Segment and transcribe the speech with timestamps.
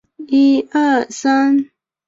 [0.17, 1.71] 后北条氏家臣。